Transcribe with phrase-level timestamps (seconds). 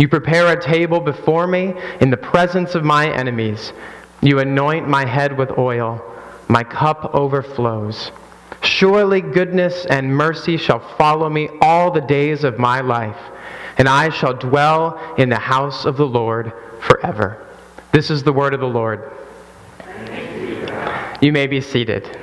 [0.00, 3.74] You prepare a table before me in the presence of my enemies.
[4.22, 6.02] You anoint my head with oil.
[6.48, 8.10] My cup overflows.
[8.62, 13.18] Surely goodness and mercy shall follow me all the days of my life,
[13.76, 17.46] and I shall dwell in the house of the Lord forever.
[17.92, 19.12] This is the word of the Lord.
[21.20, 22.18] You may be seated.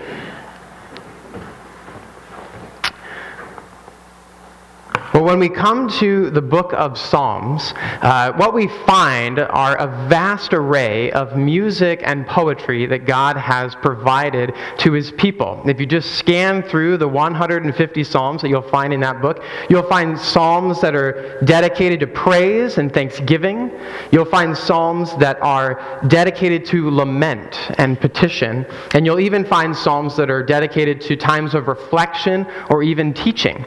[5.13, 9.87] Well, when we come to the book of Psalms, uh, what we find are a
[10.09, 15.61] vast array of music and poetry that God has provided to his people.
[15.65, 19.87] If you just scan through the 150 Psalms that you'll find in that book, you'll
[19.87, 23.71] find Psalms that are dedicated to praise and thanksgiving.
[24.11, 28.65] You'll find Psalms that are dedicated to lament and petition.
[28.93, 33.65] And you'll even find Psalms that are dedicated to times of reflection or even teaching.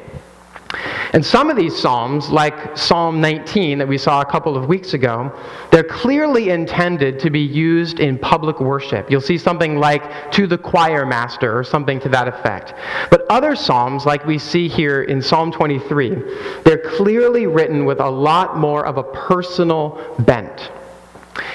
[1.13, 4.95] And some of these Psalms, like Psalm 19 that we saw a couple of weeks
[4.95, 5.37] ago,
[5.73, 9.11] they're clearly intended to be used in public worship.
[9.11, 12.75] You'll see something like to the choir master or something to that effect.
[13.11, 16.15] But other Psalms, like we see here in Psalm 23,
[16.65, 20.71] they're clearly written with a lot more of a personal bent.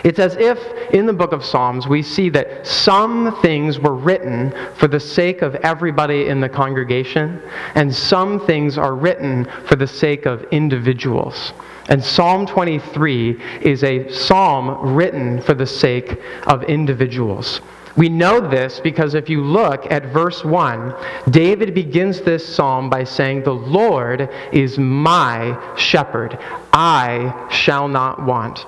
[0.04, 0.60] It's as if
[0.94, 5.42] in the book of Psalms we see that some things were written for the sake
[5.42, 7.42] of everybody in the congregation,
[7.76, 11.54] and some things are written for the sake of individuals.
[11.90, 17.62] And Psalm 23 is a psalm written for the sake of individuals.
[17.96, 20.94] We know this because if you look at verse 1,
[21.30, 26.38] David begins this psalm by saying, The Lord is my shepherd.
[26.74, 28.66] I shall not want.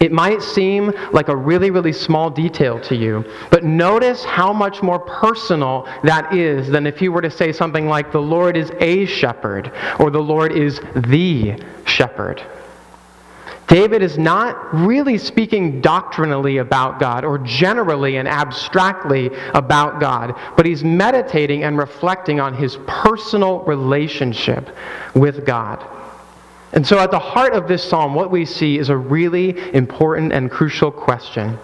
[0.00, 4.82] It might seem like a really, really small detail to you, but notice how much
[4.82, 8.72] more personal that is than if you were to say something like, The Lord is
[8.80, 12.42] a shepherd, or The Lord is the shepherd.
[13.70, 20.66] David is not really speaking doctrinally about God or generally and abstractly about God, but
[20.66, 24.74] he's meditating and reflecting on his personal relationship
[25.14, 25.86] with God.
[26.72, 30.32] And so, at the heart of this psalm, what we see is a really important
[30.32, 31.58] and crucial question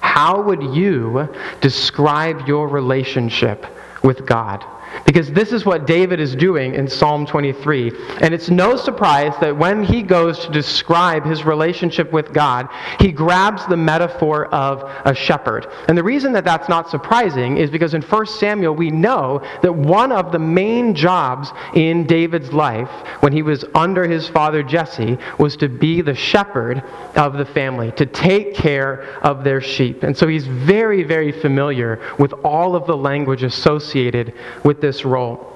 [0.00, 1.28] How would you
[1.60, 3.66] describe your relationship
[4.02, 4.64] with God?
[5.06, 7.92] Because this is what David is doing in Psalm 23.
[8.20, 12.68] And it's no surprise that when he goes to describe his relationship with God,
[12.98, 15.66] he grabs the metaphor of a shepherd.
[15.88, 19.72] And the reason that that's not surprising is because in 1 Samuel, we know that
[19.72, 22.90] one of the main jobs in David's life
[23.20, 26.82] when he was under his father Jesse was to be the shepherd
[27.16, 30.02] of the family, to take care of their sheep.
[30.02, 34.34] And so he's very, very familiar with all of the language associated
[34.64, 35.46] with this role.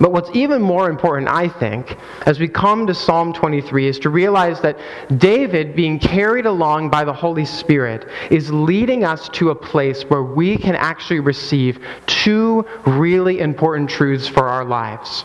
[0.00, 4.10] But what's even more important, I think, as we come to Psalm 23, is to
[4.10, 4.76] realize that
[5.18, 10.24] David, being carried along by the Holy Spirit, is leading us to a place where
[10.24, 15.24] we can actually receive two really important truths for our lives.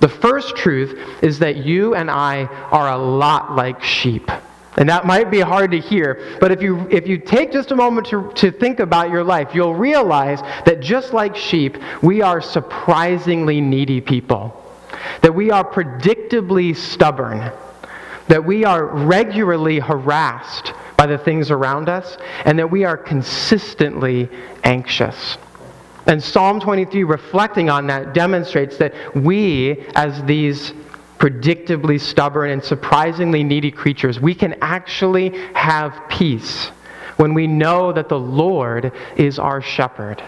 [0.00, 4.30] The first truth is that you and I are a lot like sheep.
[4.78, 7.76] And that might be hard to hear, but if you, if you take just a
[7.76, 12.40] moment to, to think about your life, you'll realize that just like sheep, we are
[12.40, 14.64] surprisingly needy people.
[15.22, 17.50] That we are predictably stubborn.
[18.28, 24.28] That we are regularly harassed by the things around us, and that we are consistently
[24.62, 25.38] anxious.
[26.06, 30.72] And Psalm 23, reflecting on that, demonstrates that we, as these
[31.18, 36.66] predictably stubborn and surprisingly needy creatures, we can actually have peace
[37.16, 40.22] when we know that the Lord is our shepherd.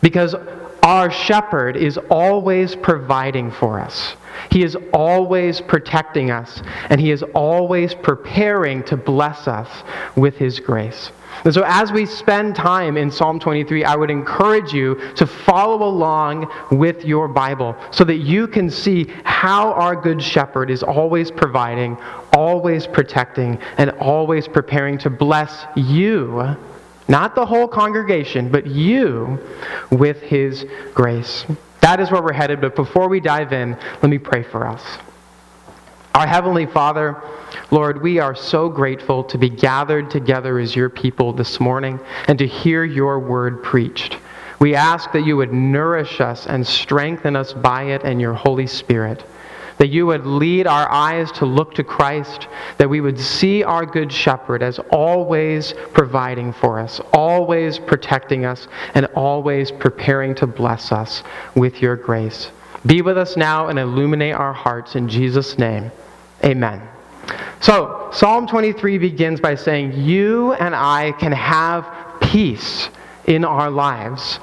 [0.00, 0.34] Because
[0.82, 4.14] our shepherd is always providing for us.
[4.50, 9.68] He is always protecting us, and He is always preparing to bless us
[10.16, 11.10] with His grace.
[11.44, 15.86] And so, as we spend time in Psalm 23, I would encourage you to follow
[15.86, 21.30] along with your Bible so that you can see how our Good Shepherd is always
[21.30, 21.96] providing,
[22.32, 26.56] always protecting, and always preparing to bless you,
[27.08, 29.38] not the whole congregation, but you,
[29.90, 31.46] with His grace.
[31.80, 34.82] That is where we're headed, but before we dive in, let me pray for us.
[36.14, 37.22] Our Heavenly Father,
[37.70, 42.38] Lord, we are so grateful to be gathered together as your people this morning and
[42.38, 44.16] to hear your word preached.
[44.58, 48.66] We ask that you would nourish us and strengthen us by it and your Holy
[48.66, 49.22] Spirit.
[49.76, 52.48] That you would lead our eyes to look to Christ,
[52.78, 58.66] that we would see our Good Shepherd as always providing for us, always protecting us,
[58.94, 61.22] and always preparing to bless us
[61.54, 62.50] with your grace.
[62.86, 65.92] Be with us now and illuminate our hearts in Jesus' name.
[66.44, 66.88] Amen.
[67.60, 71.86] So, Psalm 23 begins by saying, You and I can have
[72.20, 72.88] peace
[73.26, 74.36] in our lives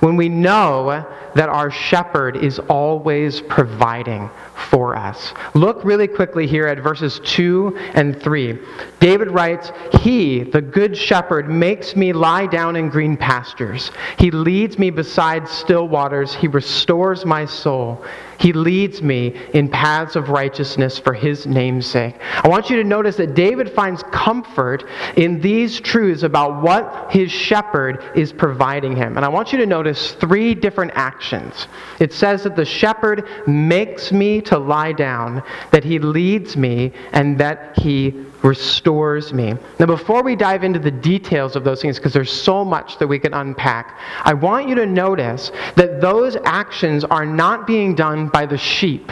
[0.00, 1.04] when we know
[1.34, 4.30] that our shepherd is always providing
[4.70, 5.32] for us.
[5.54, 8.58] Look really quickly here at verses 2 and 3.
[8.98, 13.90] David writes, He, the good shepherd, makes me lie down in green pastures.
[14.18, 16.34] He leads me beside still waters.
[16.34, 18.04] He restores my soul.
[18.40, 22.14] He leads me in paths of righteousness for his name's sake.
[22.42, 24.84] I want you to notice that David finds comfort
[25.16, 29.16] in these truths about what his shepherd is providing him.
[29.16, 31.68] And I want you to notice three different actions.
[31.98, 37.36] It says that the shepherd makes me to lie down, that he leads me, and
[37.38, 39.54] that he restores me.
[39.78, 43.06] Now, before we dive into the details of those things, because there's so much that
[43.06, 48.29] we can unpack, I want you to notice that those actions are not being done
[48.32, 49.10] by the sheep.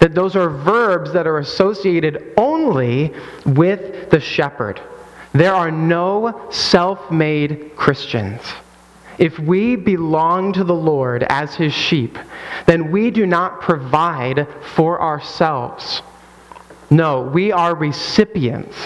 [0.00, 3.14] That those are verbs that are associated only
[3.44, 4.80] with the shepherd.
[5.32, 8.40] There are no self made Christians.
[9.18, 12.18] If we belong to the Lord as his sheep,
[12.66, 16.02] then we do not provide for ourselves.
[16.90, 18.76] No, we are recipients,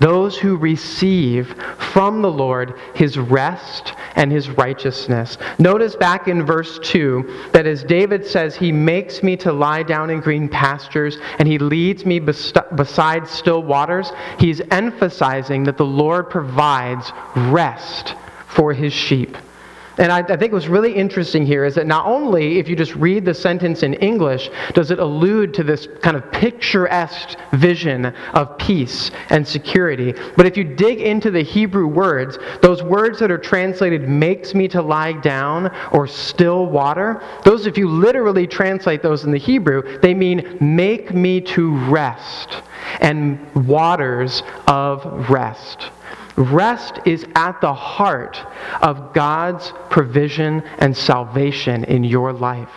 [0.00, 1.54] those who receive
[1.92, 5.38] from the Lord his rest and his righteousness.
[5.58, 10.10] Notice back in verse 2 that as David says, He makes me to lie down
[10.10, 16.30] in green pastures and He leads me beside still waters, He's emphasizing that the Lord
[16.30, 18.14] provides rest
[18.48, 19.36] for His sheep.
[20.00, 22.96] And I, I, think what's really interesting here is that not only, if you just
[22.96, 28.56] read the sentence in English, does it allude to this kind of picturesque vision of
[28.56, 33.36] peace and security, but if you dig into the Hebrew words, those words that are
[33.36, 39.24] translated makes me to lie down or still water, those, if you literally translate those
[39.24, 42.62] in the Hebrew, they mean make me to rest
[43.00, 45.90] and waters of rest.
[46.36, 48.40] Rest is at the heart
[48.82, 52.70] of God's provision and salvation in your life.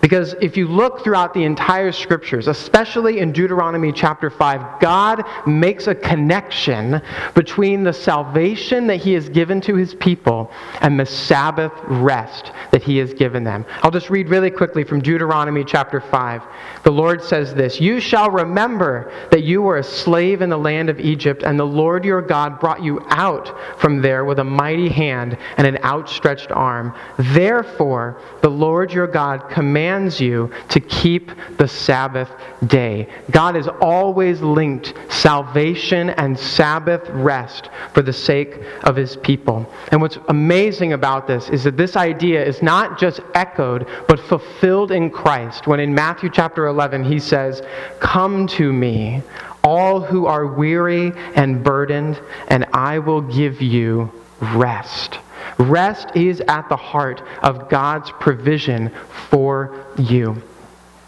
[0.00, 5.86] Because if you look throughout the entire scriptures, especially in Deuteronomy chapter 5, God makes
[5.86, 7.00] a connection
[7.34, 10.50] between the salvation that He has given to His people
[10.80, 13.64] and the Sabbath rest that He has given them.
[13.82, 16.42] I'll just read really quickly from Deuteronomy chapter 5.
[16.82, 20.90] The Lord says this You shall remember that you were a slave in the land
[20.90, 24.88] of Egypt, and the Lord your God brought you out from there with a mighty
[24.88, 26.94] hand and an outstretched arm.
[27.18, 32.30] Therefore, the Lord your God commands commands you to keep the Sabbath
[32.66, 33.08] day.
[33.30, 39.66] God has always linked salvation and Sabbath rest for the sake of his people.
[39.90, 44.92] And what's amazing about this is that this idea is not just echoed, but fulfilled
[44.92, 45.66] in Christ.
[45.66, 47.62] When in Matthew chapter 11, he says,
[47.98, 49.22] Come to me,
[49.64, 54.12] all who are weary and burdened, and I will give you
[54.54, 55.18] rest.
[55.62, 58.90] Rest is at the heart of God's provision
[59.30, 60.42] for you.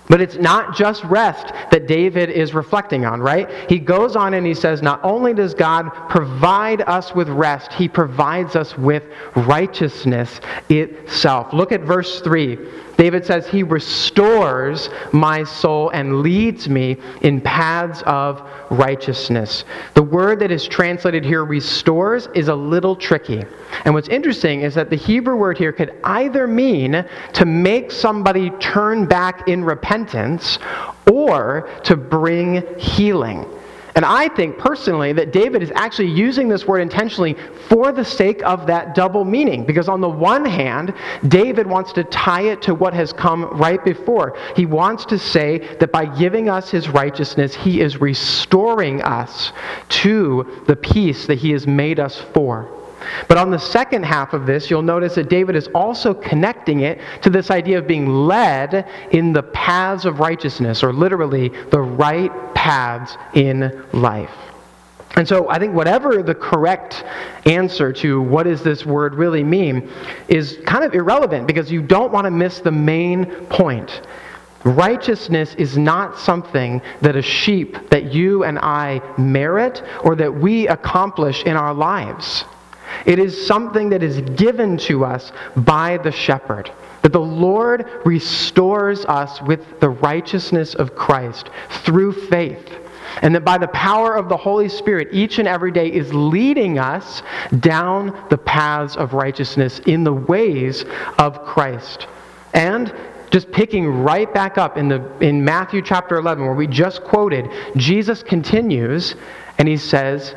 [0.07, 3.49] But it's not just rest that David is reflecting on, right?
[3.71, 7.89] He goes on and he says, Not only does God provide us with rest, he
[7.89, 9.03] provides us with
[9.35, 11.55] righteousness itself.
[11.55, 12.59] Look at verse 3.
[12.97, 19.65] David says, He restores my soul and leads me in paths of righteousness.
[19.95, 23.45] The word that is translated here, restores, is a little tricky.
[23.85, 28.51] And what's interesting is that the Hebrew word here could either mean to make somebody
[28.61, 30.59] turn back in repentance
[31.11, 33.47] or to bring healing.
[33.95, 37.37] And I think personally that David is actually using this word intentionally
[37.69, 39.65] for the sake of that double meaning.
[39.65, 40.93] Because on the one hand,
[41.29, 44.37] David wants to tie it to what has come right before.
[44.57, 49.53] He wants to say that by giving us his righteousness, he is restoring us
[49.89, 52.84] to the peace that he has made us for.
[53.29, 57.01] But on the second half of this, you'll notice that David is also connecting it
[57.23, 62.33] to this idea of being led in the paths of righteousness, or literally the right
[62.55, 64.35] paths in life.
[65.17, 67.05] And so I think whatever the correct
[67.47, 69.89] answer to what does this word really mean
[70.29, 74.03] is kind of irrelevant because you don't want to miss the main point.
[74.65, 80.67] Righteousness is not something that a sheep that you and I merit or that we
[80.69, 82.45] accomplish in our lives.
[83.07, 86.71] It is something that is given to us by the shepherd.
[87.03, 92.73] That the Lord restores us with the righteousness of Christ through faith.
[93.23, 96.79] And that by the power of the Holy Spirit, each and every day is leading
[96.79, 97.23] us
[97.61, 100.85] down the paths of righteousness in the ways
[101.19, 102.07] of Christ.
[102.55, 102.93] And
[103.31, 107.51] just picking right back up in, the, in Matthew chapter 11, where we just quoted,
[107.77, 109.17] Jesus continues
[109.59, 110.35] and he says,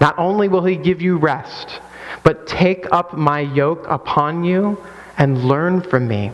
[0.00, 1.80] Not only will he give you rest,
[2.22, 4.78] but take up my yoke upon you
[5.18, 6.32] and learn from me.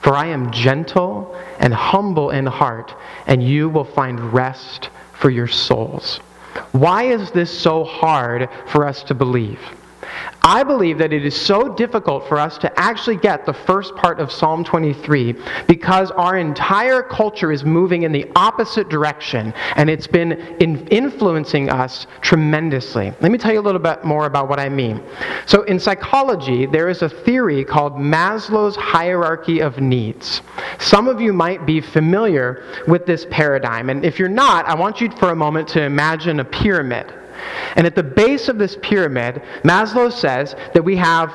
[0.00, 2.94] For I am gentle and humble in heart,
[3.26, 6.18] and you will find rest for your souls.
[6.72, 9.60] Why is this so hard for us to believe?
[10.42, 14.20] I believe that it is so difficult for us to actually get the first part
[14.20, 15.36] of Psalm 23
[15.68, 21.68] because our entire culture is moving in the opposite direction and it's been in influencing
[21.68, 23.12] us tremendously.
[23.20, 25.02] Let me tell you a little bit more about what I mean.
[25.46, 30.42] So, in psychology, there is a theory called Maslow's hierarchy of needs.
[30.78, 35.00] Some of you might be familiar with this paradigm, and if you're not, I want
[35.00, 37.12] you for a moment to imagine a pyramid.
[37.76, 41.30] And at the base of this pyramid, Maslow says that we have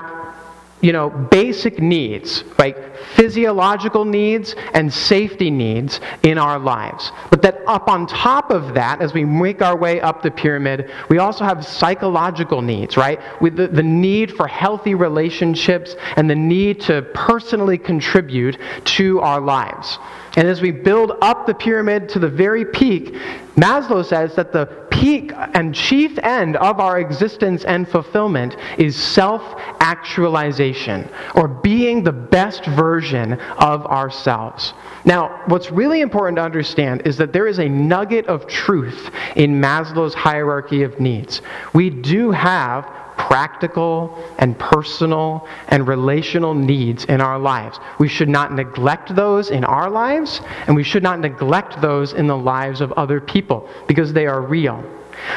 [0.81, 7.11] you know, basic needs, like physiological needs and safety needs in our lives.
[7.31, 10.91] But that up on top of that, as we make our way up the pyramid,
[11.09, 13.19] we also have psychological needs, right?
[13.41, 19.39] With the, the need for healthy relationships and the need to personally contribute to our
[19.39, 19.97] lives.
[20.37, 23.13] And as we build up the pyramid to the very peak,
[23.55, 29.41] Maslow says that the peak and chief end of our existence and fulfillment is self
[29.79, 34.73] actualization, or being the best version of ourselves.
[35.03, 39.61] Now, what's really important to understand is that there is a nugget of truth in
[39.61, 41.41] Maslow's hierarchy of needs.
[41.73, 47.79] We do have practical and personal and relational needs in our lives.
[47.99, 52.27] We should not neglect those in our lives, and we should not neglect those in
[52.27, 54.83] the lives of other people because they are real.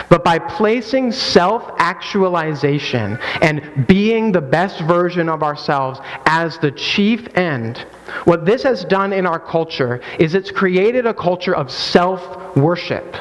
[0.08, 7.28] But by placing self actualization and being the best version of ourselves as the chief
[7.36, 7.78] end,
[8.24, 13.16] what this has done in our culture is it's created a culture of self worship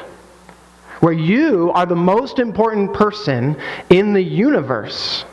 [1.00, 3.56] where you are the most important person
[3.90, 5.24] in the universe,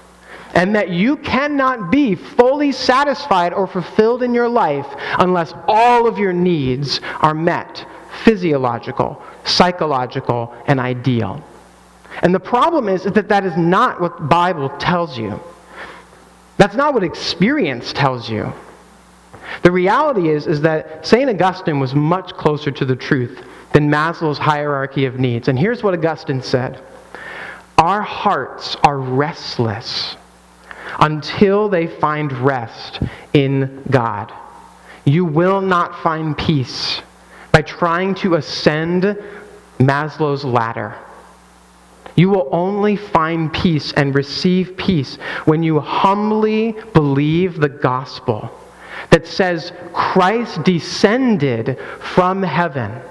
[0.54, 4.88] and that you cannot be fully satisfied or fulfilled in your life
[5.20, 7.86] unless all of your needs are met
[8.24, 11.44] physiological, psychological, and ideal.
[12.22, 15.40] And the problem is, that that is not what the Bible tells you.
[16.58, 18.54] That's not what experience tells you.
[19.64, 21.30] The reality is, is that St.
[21.30, 23.44] Augustine was much closer to the truth
[23.76, 25.50] than Maslow's hierarchy of needs.
[25.50, 26.80] And here's what Augustine said
[27.78, 30.16] Our hearts are restless
[31.02, 33.02] until they find rest
[33.34, 34.32] in God.
[35.04, 37.02] You will not find peace
[37.52, 39.22] by trying to ascend
[39.78, 40.96] Maslow's ladder.
[42.16, 48.50] You will only find peace and receive peace when you humbly believe the gospel
[49.10, 53.02] that says Christ descended from heaven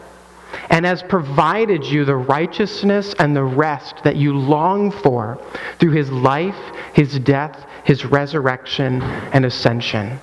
[0.71, 5.39] and has provided you the righteousness and the rest that you long for
[5.79, 6.59] through his life,
[6.93, 10.19] his death, his resurrection, and ascension.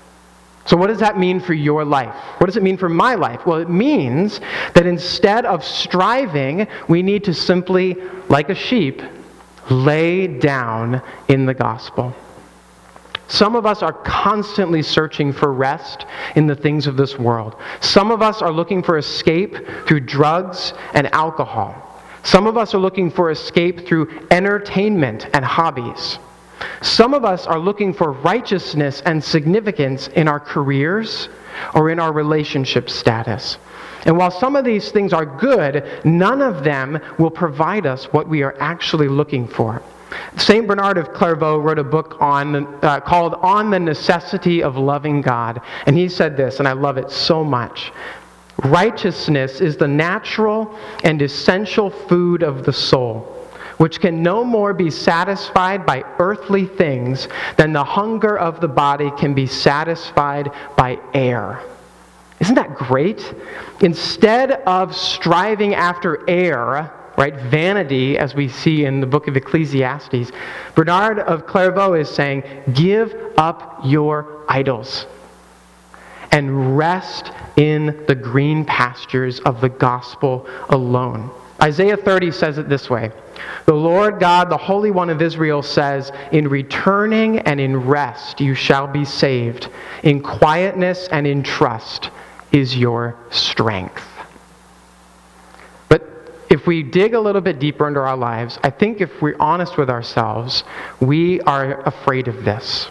[0.66, 2.16] So, what does that mean for your life?
[2.38, 3.46] What does it mean for my life?
[3.46, 4.40] Well, it means
[4.74, 7.96] that instead of striving, we need to simply,
[8.30, 9.02] like a sheep,
[9.70, 12.16] lay down in the gospel.
[13.32, 17.56] Some of us are constantly searching for rest in the things of this world.
[17.80, 19.56] Some of us are looking for escape
[19.88, 21.74] through drugs and alcohol.
[22.24, 26.20] Some of us are looking for escape through entertainment and hobbies.
[26.82, 31.30] Some of us are looking for righteousness and significance in our careers
[31.74, 33.60] or in our relationship status.
[34.06, 38.28] And while some of these things are good, none of them will provide us what
[38.28, 39.82] we are actually looking for.
[40.38, 40.68] St.
[40.68, 45.62] Bernard of Clairvaux wrote a book on, uh, called On the Necessity of Loving God.
[45.86, 47.92] And he said this, and I love it so much.
[48.64, 53.20] Righteousness is the natural and essential food of the soul,
[53.78, 57.28] which can no more be satisfied by earthly things
[57.58, 61.62] than the hunger of the body can be satisfied by air.
[62.40, 63.34] Isn't that great?
[63.82, 66.92] Instead of striving after air,
[67.22, 67.36] right?
[67.36, 70.32] Vanity, as we see in the book of Ecclesiastes.
[70.74, 72.42] Bernard of Clairvaux is saying,
[72.74, 75.06] give up your idols
[76.32, 81.30] and rest in the green pastures of the gospel alone.
[81.62, 83.12] Isaiah 30 says it this way
[83.68, 88.56] The Lord God, the Holy One of Israel, says, In returning and in rest you
[88.56, 89.70] shall be saved.
[90.02, 92.10] In quietness and in trust
[92.52, 94.11] is your strength.
[96.52, 99.78] If we dig a little bit deeper into our lives, I think if we're honest
[99.78, 100.66] with ourselves,
[101.00, 102.90] we are afraid of this.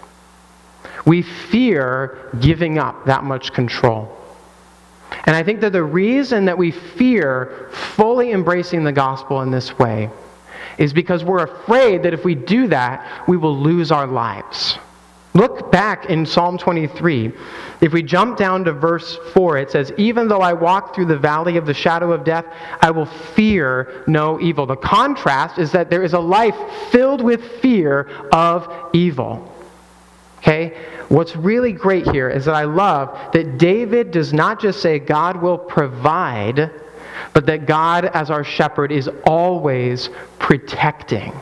[1.04, 4.16] We fear giving up that much control.
[5.24, 9.78] And I think that the reason that we fear fully embracing the gospel in this
[9.78, 10.08] way
[10.78, 14.78] is because we're afraid that if we do that, we will lose our lives.
[15.32, 17.32] Look back in Psalm 23.
[17.80, 21.18] If we jump down to verse 4, it says, Even though I walk through the
[21.18, 22.44] valley of the shadow of death,
[22.80, 24.66] I will fear no evil.
[24.66, 26.56] The contrast is that there is a life
[26.90, 29.54] filled with fear of evil.
[30.38, 30.76] Okay?
[31.08, 35.40] What's really great here is that I love that David does not just say God
[35.40, 36.72] will provide,
[37.34, 40.10] but that God, as our shepherd, is always
[40.40, 41.32] protecting.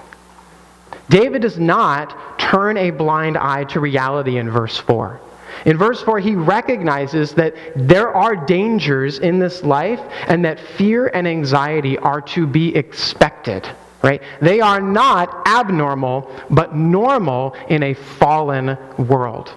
[1.09, 5.21] David does not turn a blind eye to reality in verse 4.
[5.65, 11.09] In verse 4, he recognizes that there are dangers in this life and that fear
[11.09, 13.69] and anxiety are to be expected
[14.03, 14.23] right?
[14.41, 19.53] They are not abnormal, but normal in a fallen world.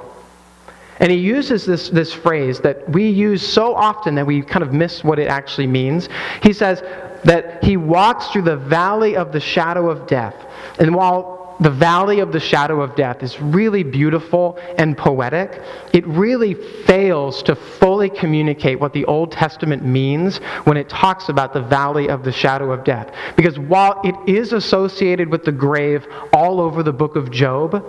[0.99, 4.71] And he uses this, this phrase that we use so often that we kind of
[4.71, 6.09] miss what it actually means.
[6.43, 6.81] He says
[7.23, 10.35] that he walks through the valley of the shadow of death.
[10.79, 15.61] And while the valley of the shadow of death is really beautiful and poetic,
[15.93, 21.53] it really fails to fully communicate what the Old Testament means when it talks about
[21.53, 23.13] the valley of the shadow of death.
[23.35, 27.85] Because while it is associated with the grave all over the book of Job,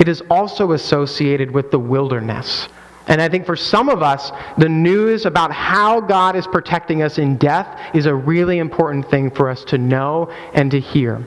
[0.00, 2.68] it is also associated with the wilderness.
[3.06, 7.18] And I think for some of us, the news about how God is protecting us
[7.18, 11.24] in death is a really important thing for us to know and to hear.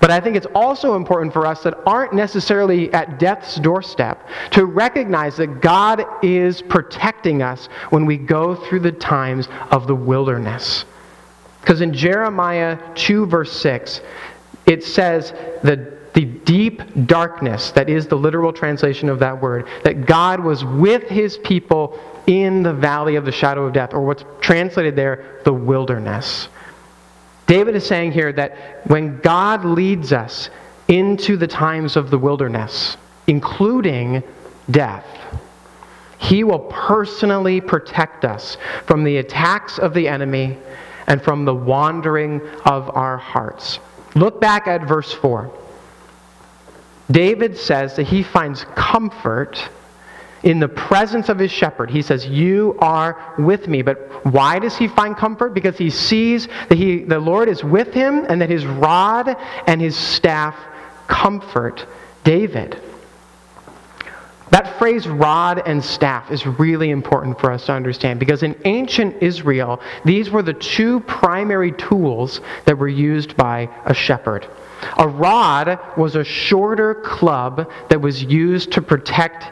[0.00, 4.64] But I think it's also important for us that aren't necessarily at death's doorstep to
[4.64, 10.86] recognize that God is protecting us when we go through the times of the wilderness.
[11.60, 14.00] Because in Jeremiah 2, verse 6,
[14.64, 15.32] it says
[15.62, 20.64] that the deep darkness, that is the literal translation of that word, that God was
[20.64, 25.40] with his people in the valley of the shadow of death, or what's translated there,
[25.44, 26.48] the wilderness.
[27.50, 30.50] David is saying here that when God leads us
[30.86, 34.22] into the times of the wilderness, including
[34.70, 35.04] death,
[36.20, 40.58] he will personally protect us from the attacks of the enemy
[41.08, 43.80] and from the wandering of our hearts.
[44.14, 45.52] Look back at verse 4.
[47.10, 49.68] David says that he finds comfort
[50.42, 51.90] in the presence of his shepherd.
[51.90, 53.82] He says, You are with me.
[53.82, 55.54] But why does he find comfort?
[55.54, 59.80] Because he sees that he, the Lord is with him and that his rod and
[59.80, 60.56] his staff
[61.06, 61.86] comfort
[62.24, 62.80] David.
[64.50, 69.22] That phrase, rod and staff, is really important for us to understand because in ancient
[69.22, 74.48] Israel, these were the two primary tools that were used by a shepherd.
[74.96, 79.44] A rod was a shorter club that was used to protect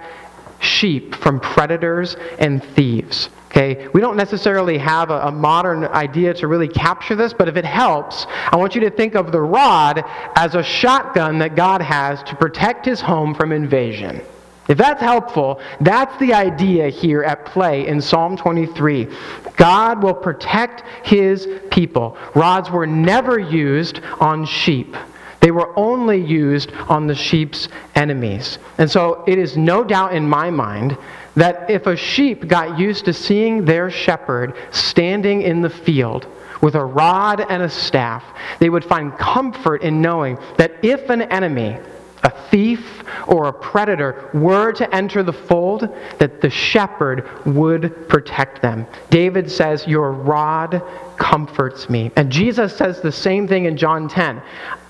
[0.60, 3.30] sheep from predators and thieves.
[3.46, 7.56] Okay, we don't necessarily have a, a, modern idea to really capture this, but if
[7.56, 10.04] it helps, I want you to think of the rod
[10.36, 14.20] as a shotgun that God has to protect his home from invasion.
[14.68, 19.08] If that's helpful, that's the idea here at play in Psalm 23.
[19.56, 22.18] God will protect his people.
[22.34, 24.94] Rods were never used on sheep.
[25.40, 28.58] They were only used on the sheep's enemies.
[28.78, 30.96] And so it is no doubt in my mind
[31.36, 36.26] that if a sheep got used to seeing their shepherd standing in the field
[36.60, 38.24] with a rod and a staff,
[38.58, 41.78] they would find comfort in knowing that if an enemy,
[42.22, 48.62] a thief or a predator were to enter the fold, that the shepherd would protect
[48.62, 48.86] them.
[49.10, 50.82] David says, Your rod
[51.16, 52.10] comforts me.
[52.16, 54.42] And Jesus says the same thing in John 10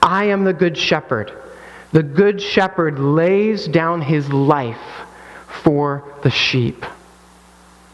[0.02, 1.32] I am the good shepherd.
[1.92, 4.76] The good shepherd lays down his life
[5.46, 6.84] for the sheep.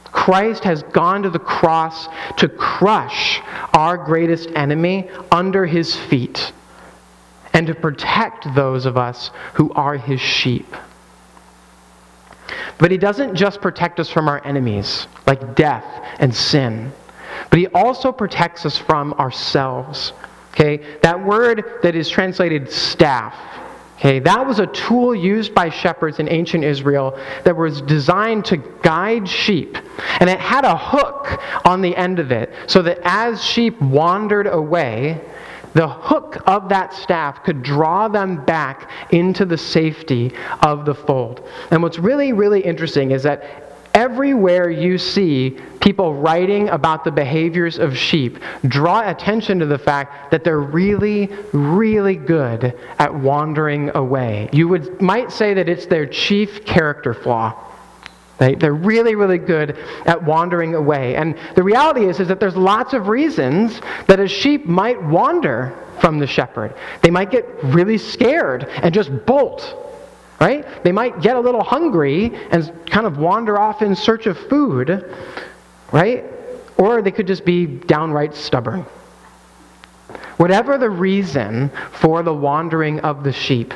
[0.05, 3.41] Christ has gone to the cross to crush
[3.73, 6.53] our greatest enemy under his feet
[7.55, 10.67] and to protect those of us who are his sheep.
[12.79, 15.85] But he doesn't just protect us from our enemies, like death
[16.19, 16.93] and sin,
[17.49, 20.13] but he also protects us from ourselves.
[20.53, 20.99] Okay?
[21.03, 23.35] That word that is translated staff,
[24.05, 28.57] Okay, that was a tool used by shepherds in ancient Israel that was designed to
[28.83, 29.79] guide sheep.
[30.21, 34.47] And it had a hook on the end of it so that as sheep wandered
[34.47, 35.21] away,
[35.75, 40.33] the hook of that staff could draw them back into the safety
[40.63, 41.47] of the fold.
[41.71, 47.79] And what's really, really interesting is that everywhere you see people writing about the behaviors
[47.79, 54.49] of sheep, draw attention to the fact that they're really, really good at wandering away.
[54.53, 57.55] You would, might say that it's their chief character flaw.
[58.39, 61.15] They, they're really, really good at wandering away.
[61.17, 65.77] And the reality is, is that there's lots of reasons that a sheep might wander
[66.01, 66.75] from the shepherd.
[67.03, 69.77] They might get really scared and just bolt,
[70.41, 70.67] right?
[70.83, 75.15] They might get a little hungry and kind of wander off in search of food,
[75.93, 76.25] right?
[76.77, 78.85] Or they could just be downright stubborn.
[80.37, 83.73] Whatever the reason for the wandering of the sheep,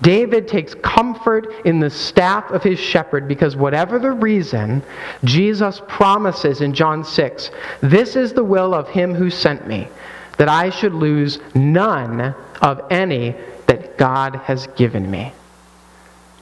[0.00, 4.82] David takes comfort in the staff of his shepherd because, whatever the reason,
[5.24, 9.88] Jesus promises in John 6 This is the will of him who sent me,
[10.36, 13.34] that I should lose none of any
[13.66, 15.32] that God has given me.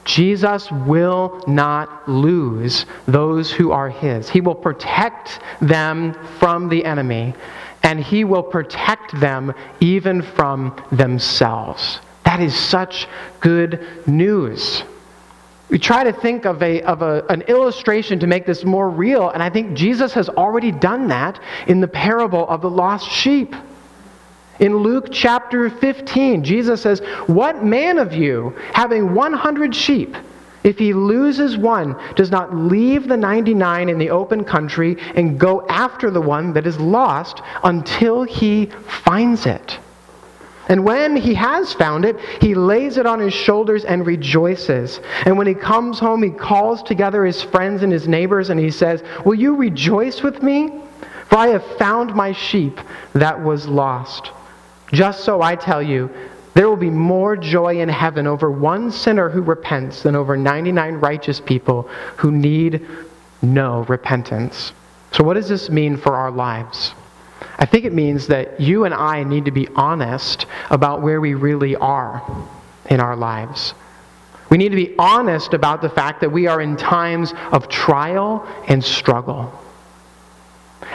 [0.05, 4.29] Jesus will not lose those who are his.
[4.29, 7.33] He will protect them from the enemy,
[7.83, 11.99] and he will protect them even from themselves.
[12.27, 13.07] That is such
[13.39, 14.83] good news.
[15.69, 19.29] We try to think of, a, of a, an illustration to make this more real,
[19.29, 23.55] and I think Jesus has already done that in the parable of the lost sheep.
[24.59, 30.13] In Luke chapter 15, Jesus says, What man of you, having 100 sheep,
[30.65, 35.65] if he loses one, does not leave the 99 in the open country and go
[35.69, 39.79] after the one that is lost until he finds it?
[40.67, 44.99] And when he has found it, he lays it on his shoulders and rejoices.
[45.25, 48.71] And when he comes home, he calls together his friends and his neighbors and he
[48.71, 50.81] says, Will you rejoice with me?
[51.29, 52.79] For I have found my sheep
[53.13, 54.31] that was lost.
[54.91, 56.09] Just so I tell you,
[56.53, 60.95] there will be more joy in heaven over one sinner who repents than over 99
[60.95, 61.83] righteous people
[62.15, 62.85] who need
[63.41, 64.73] no repentance.
[65.11, 66.93] So, what does this mean for our lives?
[67.59, 71.33] I think it means that you and I need to be honest about where we
[71.33, 72.21] really are
[72.89, 73.73] in our lives.
[74.49, 78.47] We need to be honest about the fact that we are in times of trial
[78.67, 79.51] and struggle.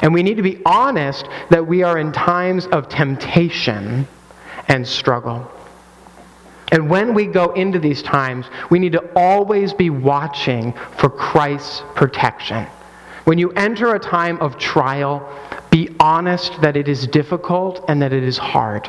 [0.01, 4.07] And we need to be honest that we are in times of temptation
[4.69, 5.51] and struggle.
[6.71, 11.83] And when we go into these times, we need to always be watching for Christ's
[11.95, 12.67] protection.
[13.25, 15.29] When you enter a time of trial,
[15.73, 18.89] be honest that it is difficult and that it is hard.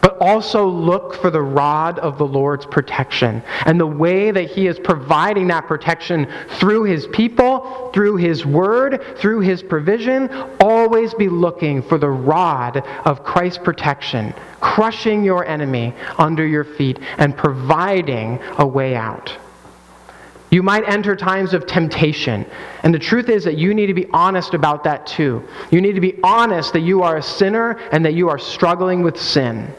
[0.00, 4.66] But also look for the rod of the Lord's protection and the way that He
[4.66, 6.26] is providing that protection
[6.58, 10.30] through His people, through His word, through His provision.
[10.60, 16.98] Always be looking for the rod of Christ's protection, crushing your enemy under your feet
[17.18, 19.36] and providing a way out.
[20.50, 22.44] You might enter times of temptation.
[22.82, 25.46] And the truth is that you need to be honest about that too.
[25.70, 29.02] You need to be honest that you are a sinner and that you are struggling
[29.02, 29.72] with sin.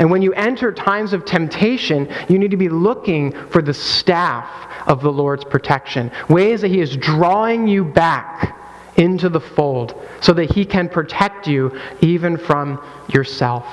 [0.00, 4.50] And when you enter times of temptation, you need to be looking for the staff
[4.88, 8.58] of the Lord's protection, ways that He is drawing you back
[8.96, 13.64] into the fold so that He can protect you even from yourself.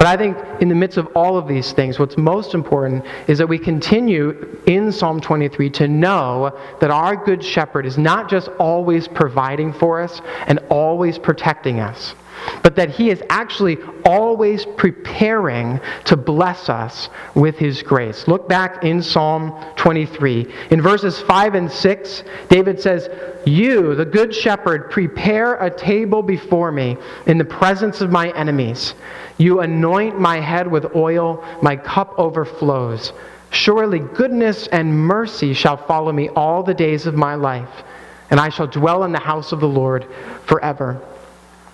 [0.00, 3.36] But I think in the midst of all of these things, what's most important is
[3.36, 8.48] that we continue in Psalm 23 to know that our good shepherd is not just
[8.58, 12.14] always providing for us and always protecting us,
[12.62, 18.26] but that he is actually always preparing to bless us with his grace.
[18.28, 20.52] Look back in Psalm 23.
[20.70, 23.08] In verses 5 and 6, David says,
[23.46, 28.94] You, the good shepherd, prepare a table before me in the presence of my enemies.
[29.38, 33.12] You anoint my head with oil, my cup overflows.
[33.50, 37.82] Surely goodness and mercy shall follow me all the days of my life,
[38.30, 40.06] and I shall dwell in the house of the Lord
[40.46, 41.00] forever.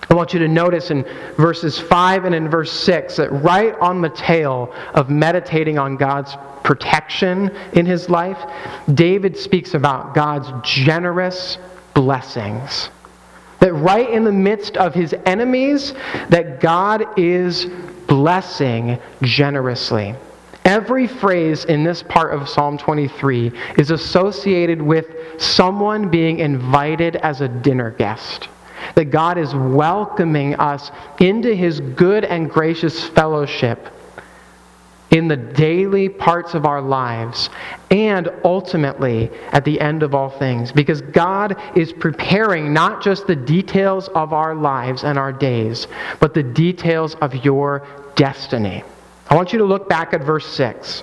[0.08, 1.04] I want you to notice in
[1.36, 6.36] verses 5 and in verse 6 that right on the tail of meditating on God's
[6.62, 8.38] protection in his life,
[8.94, 11.58] David speaks about God's generous
[11.94, 12.90] blessings.
[13.58, 15.92] That right in the midst of his enemies,
[16.28, 17.66] that God is
[18.06, 20.14] blessing generously.
[20.64, 25.06] Every phrase in this part of Psalm 23 is associated with
[25.40, 28.48] someone being invited as a dinner guest.
[28.94, 33.92] That God is welcoming us into his good and gracious fellowship
[35.10, 37.48] in the daily parts of our lives
[37.90, 40.72] and ultimately at the end of all things.
[40.72, 45.86] Because God is preparing not just the details of our lives and our days,
[46.20, 48.82] but the details of your destiny.
[49.28, 51.02] I want you to look back at verse 6.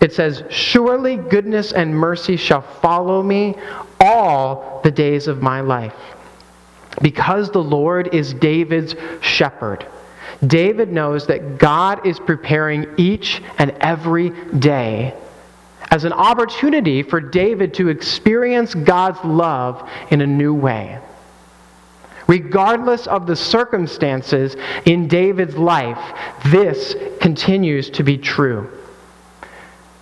[0.00, 3.54] It says, Surely goodness and mercy shall follow me
[4.04, 5.94] all the days of my life.
[7.02, 9.86] Because the Lord is David's shepherd.
[10.46, 15.14] David knows that God is preparing each and every day
[15.90, 20.98] as an opportunity for David to experience God's love in a new way.
[22.26, 25.98] Regardless of the circumstances in David's life,
[26.46, 28.70] this continues to be true.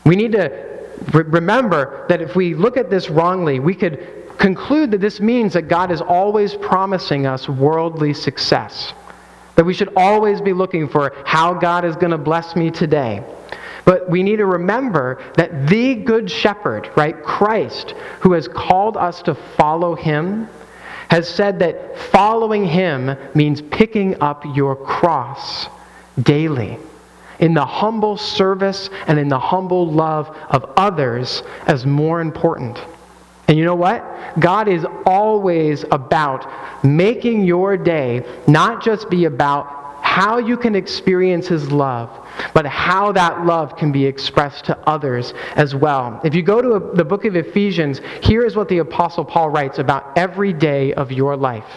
[0.04, 0.71] We need to
[1.12, 5.52] re- remember that if we look at this wrongly, we could conclude that this means
[5.52, 8.92] that God is always promising us worldly success.
[9.56, 13.22] That we should always be looking for how God is going to bless me today.
[13.84, 19.22] But we need to remember that the Good Shepherd, right, Christ, who has called us
[19.22, 20.48] to follow him,
[21.08, 25.66] has said that following him means picking up your cross
[26.22, 26.78] daily
[27.42, 32.78] in the humble service and in the humble love of others as more important.
[33.48, 34.04] And you know what?
[34.38, 41.48] God is always about making your day not just be about how you can experience
[41.48, 42.10] His love,
[42.54, 46.20] but how that love can be expressed to others as well.
[46.22, 49.50] If you go to a, the book of Ephesians, here is what the Apostle Paul
[49.50, 51.70] writes about every day of your life.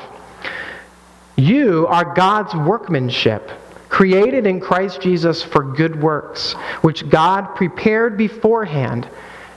[1.38, 3.49] You are God's workmanship
[3.95, 9.08] created in Christ Jesus for good works, which God prepared beforehand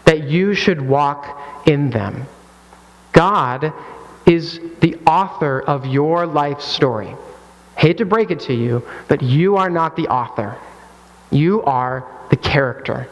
[0.05, 2.25] that you should walk in them.
[3.11, 3.73] God
[4.27, 7.17] is the author of your life story.
[7.77, 10.57] Hate to break it to you, but you are not the author.
[11.33, 13.09] You are the character.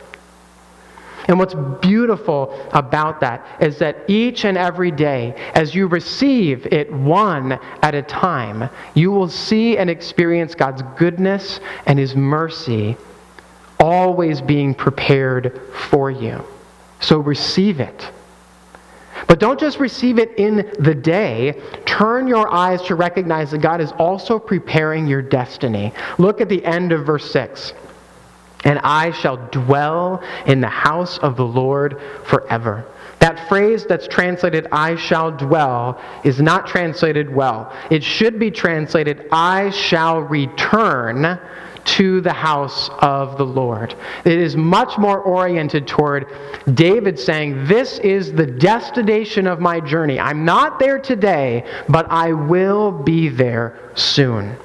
[1.29, 6.93] And what's beautiful about that is that each and every day, as you receive it
[6.93, 12.97] one at a time, you will see and experience God's goodness and His mercy
[13.81, 15.61] always being prepared
[15.91, 16.45] for you.
[17.01, 18.11] So receive it.
[19.27, 21.61] But don't just receive it in the day.
[21.85, 25.93] Turn your eyes to recognize that God is also preparing your destiny.
[26.19, 27.73] Look at the end of verse 6
[28.67, 32.85] and I shall dwell in the house of the Lord forever.
[33.21, 37.73] That phrase that's translated, I shall dwell, is not translated well.
[37.91, 41.39] It should be translated, I shall return
[41.85, 43.95] to the house of the Lord.
[44.25, 46.27] It is much more oriented toward
[46.75, 50.19] David saying, This is the destination of my journey.
[50.19, 54.57] I'm not there today, but I will be there soon.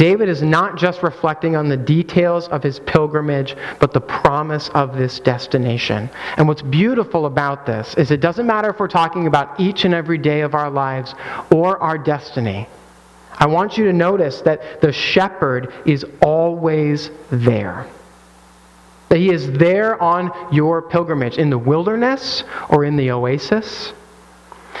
[0.00, 4.96] David is not just reflecting on the details of his pilgrimage, but the promise of
[4.96, 6.08] this destination.
[6.38, 9.92] And what's beautiful about this is it doesn't matter if we're talking about each and
[9.92, 11.14] every day of our lives
[11.52, 12.66] or our destiny.
[13.34, 17.86] I want you to notice that the shepherd is always there.
[19.10, 23.92] That he is there on your pilgrimage in the wilderness or in the oasis.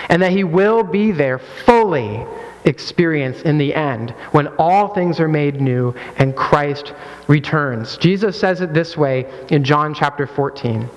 [0.08, 2.24] And that he will be there fully
[2.64, 6.92] experience in the end when all things are made new and Christ
[7.26, 7.96] returns.
[7.96, 10.88] Jesus says it this way in John chapter 14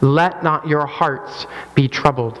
[0.00, 2.40] Let not your hearts be troubled.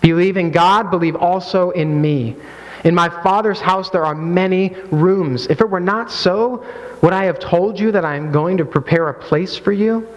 [0.00, 2.36] Believe in God, believe also in me.
[2.84, 5.46] In my Father's house there are many rooms.
[5.46, 6.64] If it were not so,
[7.02, 10.08] would I have told you that I am going to prepare a place for you?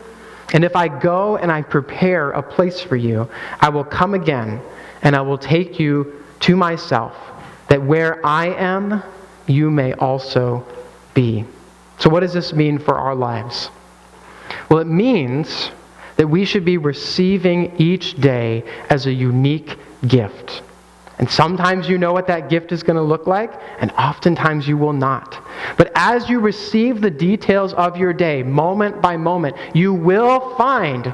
[0.53, 3.29] And if I go and I prepare a place for you,
[3.59, 4.61] I will come again
[5.01, 7.15] and I will take you to myself,
[7.69, 9.03] that where I am,
[9.47, 10.65] you may also
[11.13, 11.45] be.
[11.99, 13.69] So, what does this mean for our lives?
[14.69, 15.71] Well, it means
[16.17, 20.61] that we should be receiving each day as a unique gift.
[21.17, 24.77] And sometimes you know what that gift is going to look like, and oftentimes you
[24.77, 25.41] will not.
[25.77, 31.13] But as you receive the details of your day, moment by moment, you will find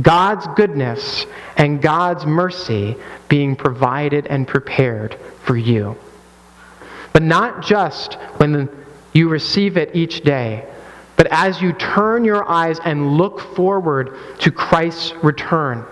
[0.00, 2.96] God's goodness and God's mercy
[3.28, 5.96] being provided and prepared for you.
[7.12, 8.68] But not just when
[9.12, 10.66] you receive it each day,
[11.16, 15.84] but as you turn your eyes and look forward to Christ's return.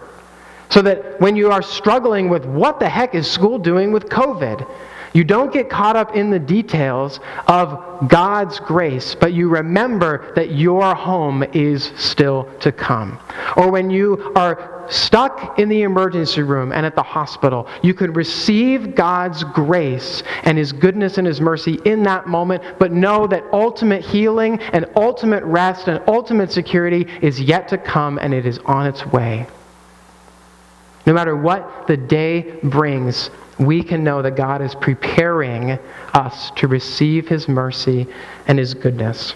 [0.70, 4.66] So that when you are struggling with what the heck is school doing with COVID,
[5.12, 10.52] you don't get caught up in the details of God's grace, but you remember that
[10.52, 13.18] your home is still to come.
[13.56, 18.12] Or when you are stuck in the emergency room and at the hospital, you can
[18.12, 23.44] receive God's grace and His goodness and His mercy in that moment, but know that
[23.52, 28.58] ultimate healing and ultimate rest and ultimate security is yet to come and it is
[28.60, 29.46] on its way.
[31.06, 35.78] No matter what the day brings, we can know that God is preparing
[36.14, 38.06] us to receive His mercy
[38.46, 39.34] and His goodness.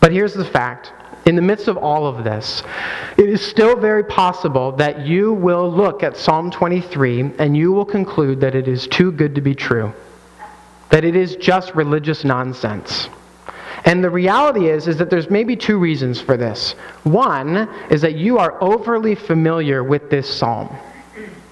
[0.00, 0.92] But here's the fact
[1.26, 2.64] in the midst of all of this,
[3.16, 7.84] it is still very possible that you will look at Psalm 23 and you will
[7.84, 9.92] conclude that it is too good to be true,
[10.90, 13.08] that it is just religious nonsense.
[13.84, 16.72] And the reality is is that there's maybe two reasons for this.
[17.04, 20.76] One is that you are overly familiar with this psalm.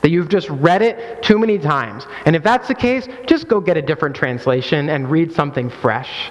[0.02, 2.06] That you've just read it too many times.
[2.24, 6.30] And if that's the case, just go get a different translation and read something fresh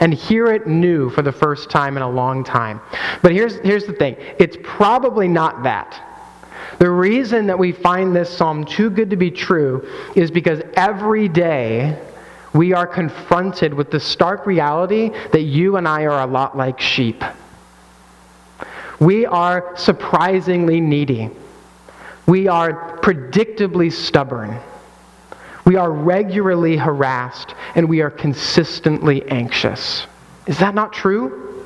[0.00, 2.80] and hear it new for the first time in a long time.
[3.22, 6.06] But here's, here's the thing it's probably not that.
[6.78, 11.28] The reason that we find this psalm too good to be true is because every
[11.28, 12.00] day
[12.54, 16.80] we are confronted with the stark reality that you and I are a lot like
[16.80, 17.22] sheep.
[18.98, 21.30] We are surprisingly needy.
[22.26, 24.58] We are predictably stubborn.
[25.64, 30.06] We are regularly harassed and we are consistently anxious.
[30.46, 31.64] Is that not true?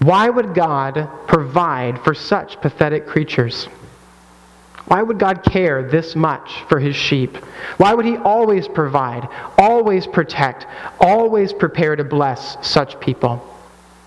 [0.00, 3.68] Why would God provide for such pathetic creatures?
[4.86, 7.36] Why would God care this much for his sheep?
[7.76, 10.66] Why would he always provide, always protect,
[11.00, 13.44] always prepare to bless such people?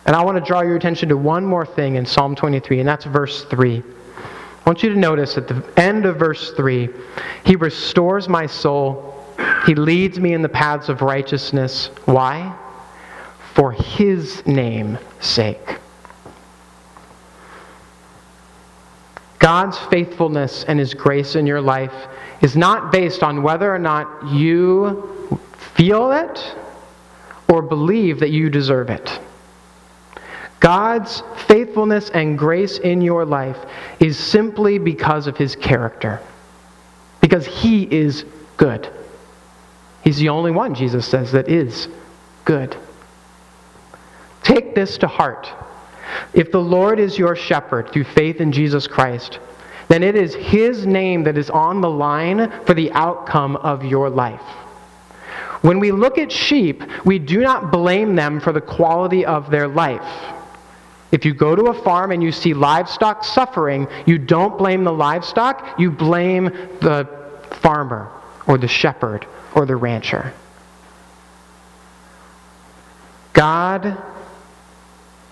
[0.06, 2.88] And I want to draw your attention to one more thing in Psalm 23, and
[2.88, 3.84] that's verse 3.
[4.70, 6.90] Want you to notice at the end of verse 3
[7.44, 9.26] He restores my soul,
[9.66, 11.88] He leads me in the paths of righteousness.
[12.06, 12.56] Why?
[13.56, 15.80] For His name's sake.
[19.40, 22.08] God's faithfulness and His grace in your life
[22.44, 25.40] is not based on whether or not you
[25.74, 26.56] feel it
[27.48, 29.20] or believe that you deserve it.
[30.60, 33.58] God's faithfulness and grace in your life
[34.00, 36.20] is simply because of his character.
[37.22, 38.26] Because he is
[38.58, 38.92] good.
[40.04, 41.88] He's the only one, Jesus says, that is
[42.46, 42.76] good.
[44.44, 45.50] Take this to heart.
[46.34, 49.40] If the Lord is your shepherd through faith in Jesus Christ,
[49.88, 54.10] then it is his name that is on the line for the outcome of your
[54.10, 54.42] life.
[55.62, 59.68] When we look at sheep, we do not blame them for the quality of their
[59.68, 60.36] life.
[61.12, 64.94] If you go to a farm and you see livestock suffering, you don't blame the
[64.94, 66.46] livestock, you blame
[66.82, 67.08] the
[67.62, 68.12] farmer
[68.48, 70.34] or the shepherd or the rancher.
[73.34, 73.98] God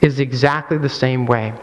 [0.01, 1.53] is exactly the same way.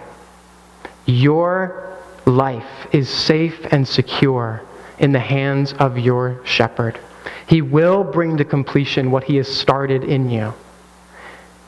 [1.06, 4.62] Your life is safe and secure
[4.98, 6.98] in the hands of your shepherd.
[7.46, 10.54] He will bring to completion what he has started in you.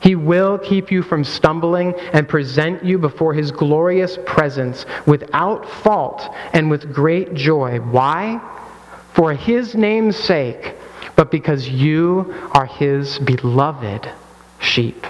[0.01, 6.21] He will keep you from stumbling and present you before his glorious presence without fault
[6.53, 7.79] and with great joy.
[7.79, 8.39] Why?
[9.13, 10.75] For his name's sake,
[11.15, 14.09] but because you are his beloved
[14.59, 15.05] sheep.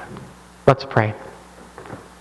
[0.66, 1.14] Let's pray.